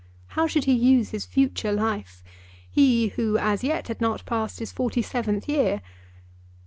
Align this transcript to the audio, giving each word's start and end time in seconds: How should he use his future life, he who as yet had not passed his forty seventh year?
How 0.29 0.47
should 0.47 0.63
he 0.63 0.73
use 0.73 1.09
his 1.11 1.27
future 1.27 1.71
life, 1.71 2.23
he 2.67 3.09
who 3.09 3.37
as 3.37 3.63
yet 3.63 3.87
had 3.87 4.01
not 4.01 4.25
passed 4.25 4.57
his 4.57 4.71
forty 4.71 5.03
seventh 5.03 5.47
year? 5.47 5.83